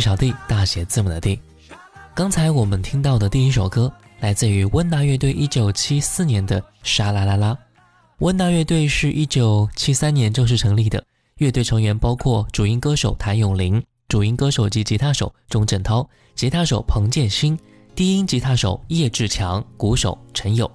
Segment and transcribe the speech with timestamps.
[0.00, 1.38] 小弟大写字母的弟。
[2.14, 7.54] 刚才我们听到的第一首歌来自于温拿乐队1974年的《沙啦啦啦》。
[8.20, 11.02] 温拿乐队是一九七三年正式成立的，
[11.38, 17.58] 乐队成员包括主音歌手谭咏麟、主音歌手及吉他手钟镇涛、吉他手彭建新、
[17.94, 20.70] 低音吉他手叶志强、鼓手陈友。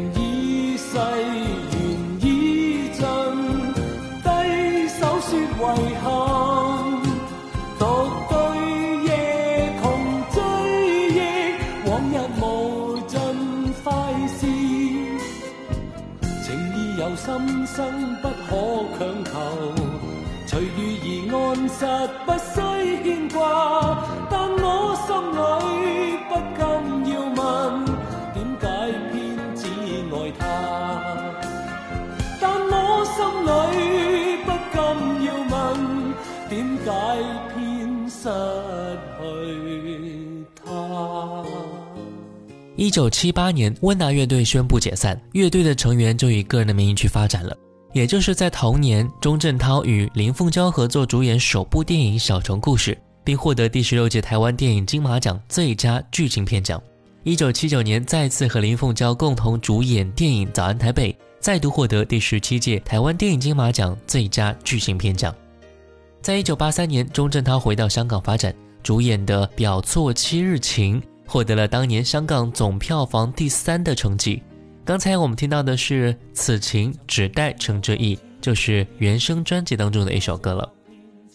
[17.29, 17.37] 心
[17.67, 17.85] 生
[18.23, 18.55] 不可
[18.97, 19.35] 强求，
[20.47, 21.35] 随遇而安
[21.69, 21.81] 实
[22.25, 22.55] 不需
[23.05, 23.39] 牵挂。
[24.31, 25.41] 但我心里
[26.31, 26.61] 不禁
[27.13, 27.39] 要问，
[28.33, 28.67] 点解
[29.13, 29.61] 偏只
[30.11, 30.41] 爱他？
[32.41, 32.75] 但我
[33.13, 33.53] 心里
[34.47, 34.49] 不
[35.21, 35.53] 禁要问，
[36.49, 36.91] 点解
[37.53, 37.53] 偏
[38.09, 38.25] 失？
[42.79, 47.53] 一九七八年，温拿乐队宣布解散，乐队的成员就以个人的名义去发展了。
[47.93, 52.93] 也就是在同年，钟镇涛与林凤娇合作主演首部电影《小城故事》，
[53.25, 56.81] 并获得第十六届台湾电影金马奖最佳剧情片奖。
[57.25, 65.35] 一九七九年，再次和林凤娇共同主演电影《早安台北》，再度获得第十七届台湾电影金马奖最佳剧情片奖。
[66.23, 68.55] 在一九八三年，钟镇涛回到香港发展，
[68.85, 71.03] 主演的《表错七日情》。
[71.29, 74.43] 获得了当年香港总票房第三的成绩。
[74.83, 80.67] 刚才我们听到的是《此情只待成追忆》，就是原声专辑当中的一首歌了。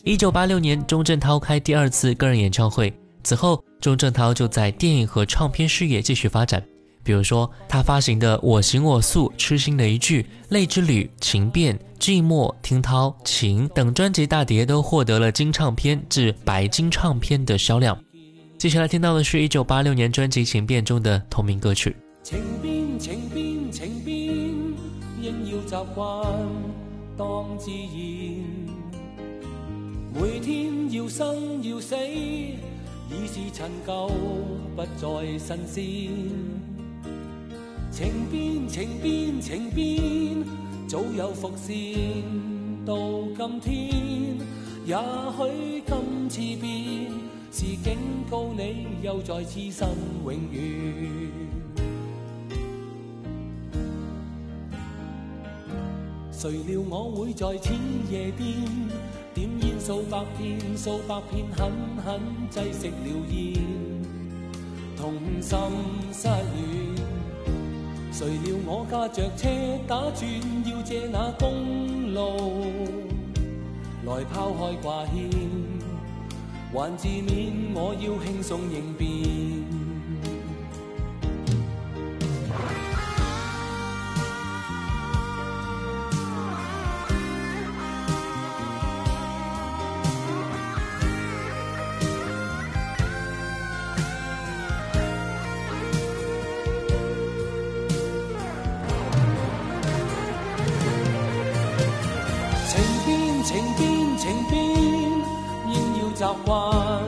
[0.03, 2.91] 一九八六年，钟镇涛开第二次个人演唱会，
[3.23, 6.61] 此后钟镇涛就在电影和唱片事业继续发展。
[7.03, 17.95] 比如说，他发行的《我行我素》《痴心的一句》《泪之旅》《情变》《寂寞听涛》《情》等专辑大碟都获得了金唱片至白金唱片的销量。
[18.63, 21.93] 接下来听到的是一九八六年专辑情变中的同名歌曲
[22.23, 24.25] 情变情变情变
[25.21, 26.25] 应要习惯
[27.17, 28.39] 当自然
[30.13, 34.09] 每天要生要死已是陈旧
[34.77, 35.83] 不再新鲜
[37.91, 40.41] 情变情变情变
[40.87, 41.75] 早有伏线
[42.85, 42.95] 到
[43.37, 43.73] 今天
[44.85, 44.95] 也
[45.35, 47.97] 许今次变是警
[48.31, 49.87] 告你又再痴心
[50.25, 51.31] 永远。
[56.31, 57.73] 谁料我会在此
[58.09, 58.55] 夜颠，
[59.35, 61.71] 点烟数百片，数百片狠
[62.03, 62.19] 狠
[62.49, 63.53] 挤食了烟，
[64.97, 65.57] 痛心
[66.11, 66.95] 失恋。
[68.11, 69.47] 谁料我驾着车
[69.87, 70.25] 打转，
[70.73, 72.71] 要借那公路
[74.07, 75.82] 来抛开挂牵。
[76.73, 79.62] 还自勉，我要轻松应变。
[106.23, 107.03] 习惯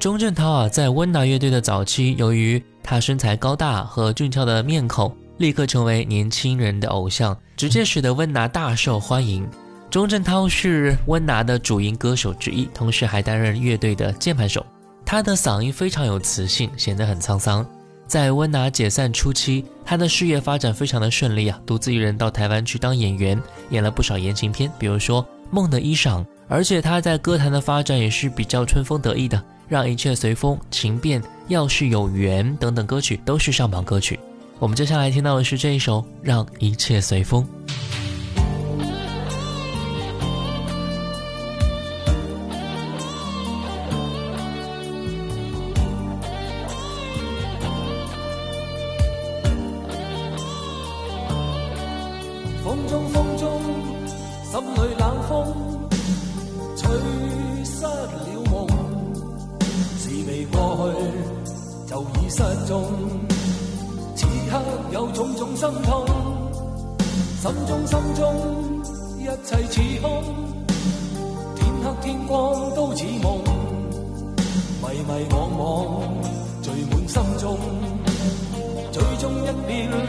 [0.05, 9.49] 钟镇涛啊，在温拿乐队的早期，由于他身材高大和俊俏的面孔，立刻成为年轻人的偶像，直接使得温拿大受欢迎。
[9.89, 14.67] 钟镇涛是温拿的主音歌手之一，同时还担任乐队的键盘手。
[15.07, 17.67] 他的嗓音非常有磁性，显得很沧桑。
[18.07, 26.11] 在温拿解散初期，他的事业发展非常的顺利啊，独自一人到台湾去当演员，演了不少言情片，比如说《梦的衣裳》，
[26.47, 29.43] 而且他在歌坛的发展也是比较春风得意的。
[29.69, 34.19] 让一切随风，情变，要是有缘等等歌曲都是上榜歌曲。
[34.59, 37.47] 我们接下来听到的是这一首《让一切随风》。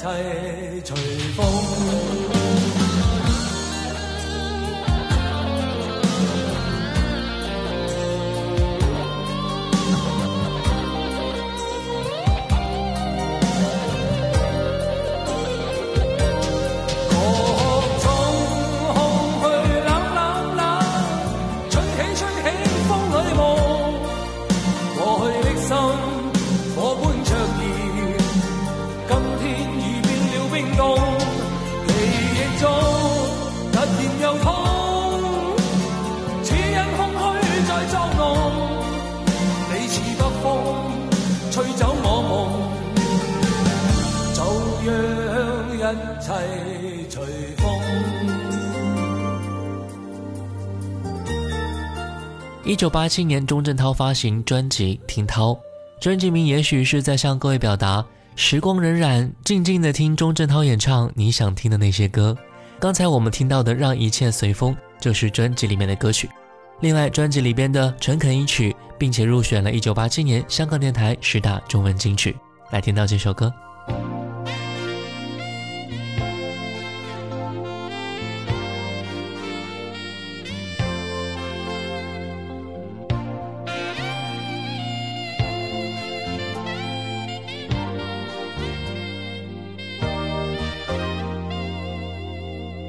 [0.06, 0.80] 随
[1.34, 2.25] 风。
[52.76, 55.52] 一九八七年，钟镇涛发行专辑《听涛》，
[55.98, 58.04] 专辑名也许是在向各位表达
[58.36, 62.36] 时光荏苒，静静的听钟镇涛演唱你想听的那些歌。
[62.78, 66.28] 刚才我们听到的《让一切随风》就是专辑里面的歌曲。
[66.82, 72.36] 另外，专辑里边的《诚恳一曲》并且入选了一九八七年香港电台十大中文金曲。
[72.72, 73.50] 来听到这首歌。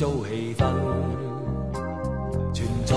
[0.00, 0.64] 造气氛，
[2.54, 2.96] 存在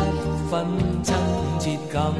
[0.51, 0.67] 份
[1.01, 1.15] 亲
[1.57, 2.11] 切感。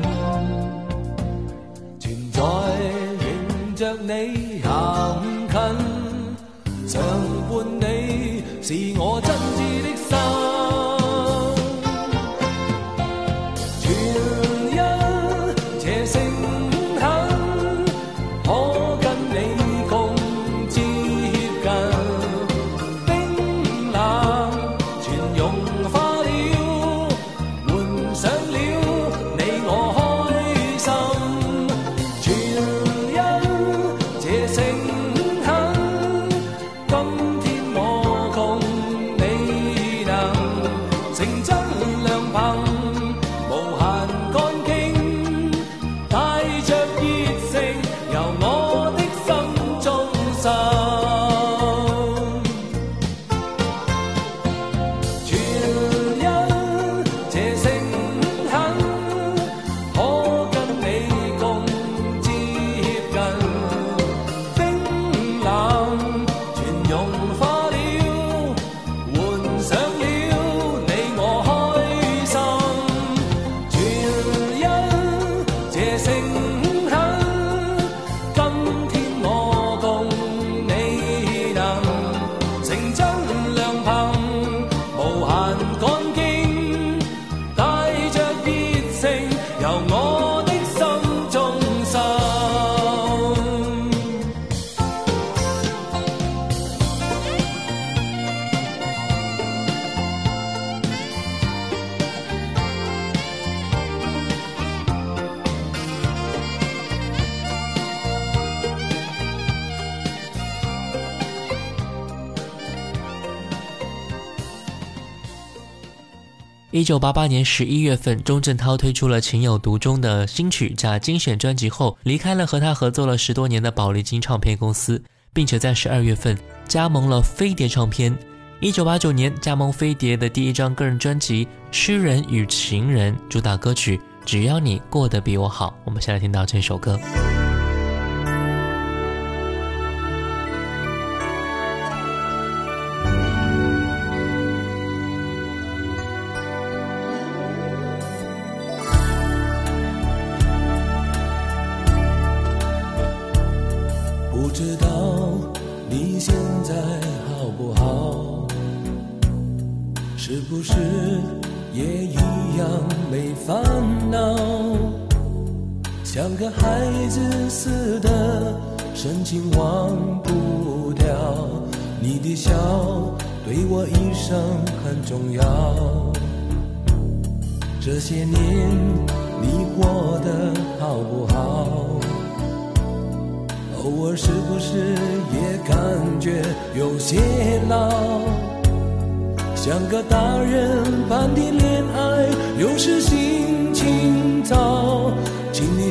[116.83, 128.13] 一九八八年十一月份，钟镇涛推出了《情有独钟》的新曲加精选专辑后，离开了和他合作了十多年的宝丽金唱片公司，并且在十二月份加盟了飞碟唱片。
[128.59, 136.99] 一九八九年加盟飞碟的第一张个人专辑《诗人与情人》，主打歌曲《只要你过得比我好》，我们先来听到这首歌。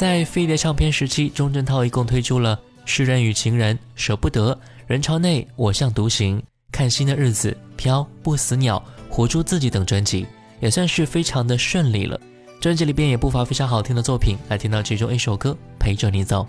[0.00, 4.52] 在飞碟唱片时期，钟镇涛一共推出了《诗人与情人》《舍不得》
[4.86, 6.38] 《人潮内》《我像独行》
[6.72, 8.82] 《看新的日子》《飘》《不死鸟》
[9.14, 10.26] 《活出自己》等专辑，
[10.58, 12.18] 也算是非常的顺利了。
[12.62, 16.46] 专辑里边也不乏非常好听的作品，来听到其中一首歌《陪着你走》。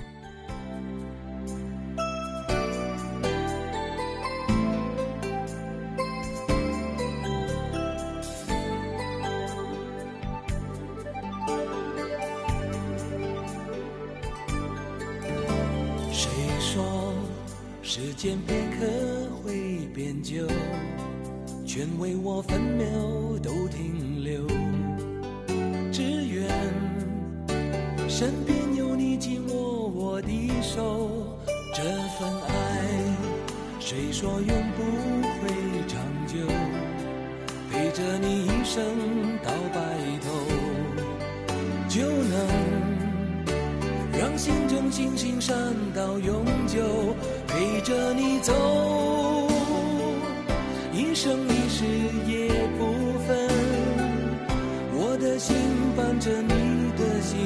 [56.01, 57.37] 伴着你的心，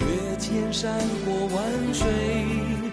[0.00, 2.91] 越千山过万水。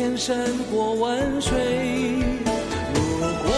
[0.07, 0.37] 千山
[0.71, 2.19] 过万水，
[2.93, 2.99] 如
[3.43, 3.51] 果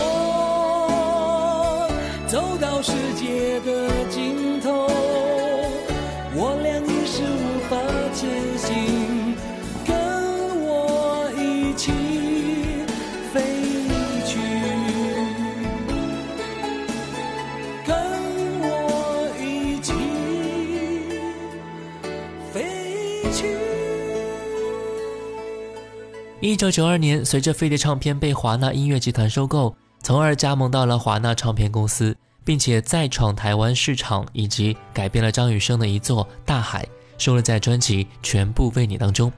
[2.28, 5.09] 走到世界的尽头。
[26.42, 36.86] 一九九二年，随着飞碟唱片被华纳音乐集团收购，从而加盟到了华纳唱片公司，并且再闯台湾市场，以及改编了张雨生的一座大海，
[37.18, 39.30] 收录在专辑《全部为你》当中。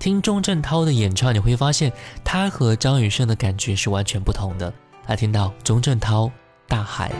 [0.00, 1.92] 听钟镇涛的演唱，你会发现
[2.24, 4.72] 他和张雨生的感觉是完全不同的。
[5.06, 6.24] 来，听到钟镇涛
[6.66, 7.12] 《大海》。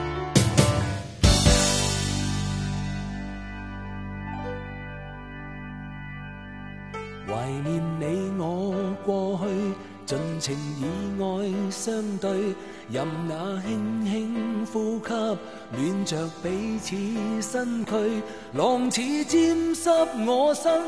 [10.40, 12.30] 情以爱相对，
[12.90, 16.96] 任那轻轻呼吸，暖着彼此
[17.42, 17.92] 身躯。
[18.54, 19.90] 浪似沾湿
[20.26, 20.80] 我身，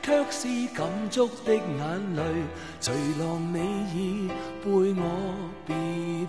[0.00, 2.22] 却是感触的眼泪。
[2.80, 4.28] 随浪你已
[4.64, 5.34] 背我
[5.66, 5.76] 别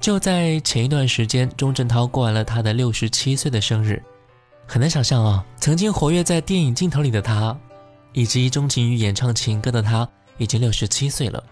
[0.00, 4.00] 就在前一段时间，钟镇涛过完了他的六十七岁的生日。
[4.68, 7.56] 很难想象啊，曾经活跃在电影镜头里的他，
[8.12, 10.06] 以及钟情于演唱情歌的他，
[10.38, 11.42] 已经六十七岁了。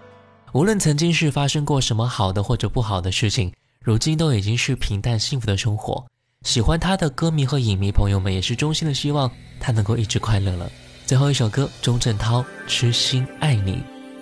[0.55, 6.07] 无论曾经是发生过什么好的或者不好的事情，如今都已经是平淡幸福的生活。
[6.43, 10.71] 喜欢他的歌迷和影迷朋友们也是衷心的希望他能够一直快乐了。
[11.07, 13.73] 最后一首歌，钟镇涛《痴心爱你》。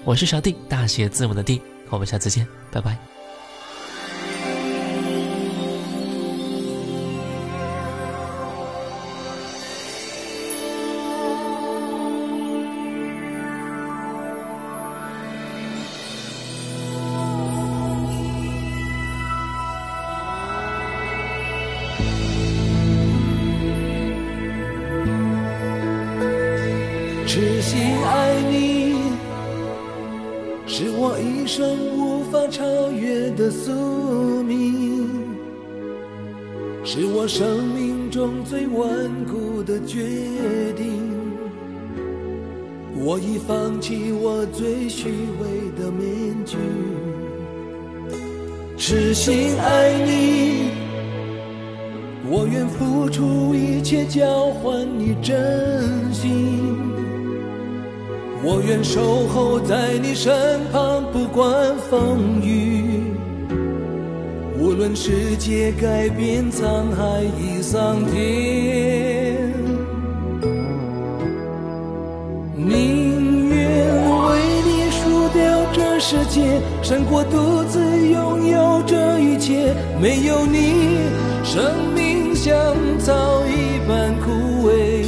[0.05, 1.61] 我是小弟，大写字母的弟。
[1.91, 3.12] 我们下次见，拜拜。
[43.83, 45.45] 起我最虚伪
[45.77, 46.09] 的面
[46.47, 46.57] 具，
[48.77, 50.71] 痴心爱你，
[52.31, 55.83] 我愿付出一切交换你真
[56.15, 56.31] 心，
[58.45, 63.03] 我愿守候在你身旁不管风雨，
[64.61, 66.63] 无论世界改变沧
[66.95, 69.12] 海已桑田。
[76.05, 80.99] 世界胜过独自拥有这一切，没有你，
[81.45, 81.63] 生
[81.95, 82.53] 命像
[82.99, 83.15] 草
[83.47, 85.05] 一般枯萎。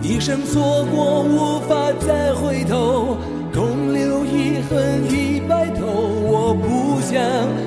[0.00, 1.76] 一生错过，无法
[2.06, 3.18] 再回头，
[3.52, 5.84] 空留遗恨一白头。
[6.24, 7.22] 我不想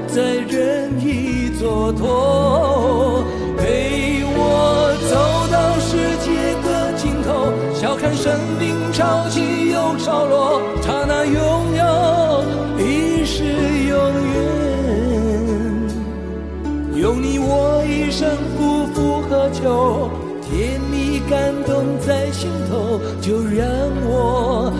[0.08, 2.95] 再任意蹉跎。
[8.26, 11.84] 生命潮起又潮落，刹那拥有
[12.80, 13.94] 已是永
[14.34, 14.34] 远。
[17.00, 18.26] 有你我一生
[18.58, 20.10] 不负何求，
[20.42, 23.62] 甜蜜感动在心头，就让
[24.08, 24.74] 我。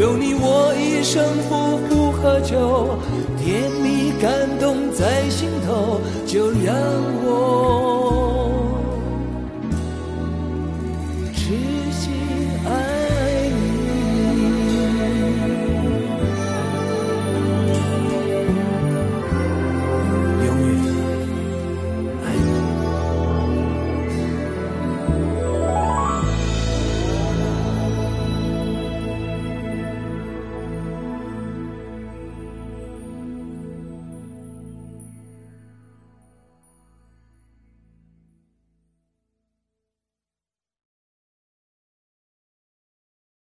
[0.00, 2.96] 有你我一生不不喝求，
[3.44, 6.76] 甜蜜感动在心头，就让
[7.26, 8.37] 我。